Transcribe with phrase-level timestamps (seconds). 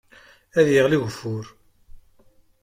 [0.59, 1.45] Ad yeɣli ugeffur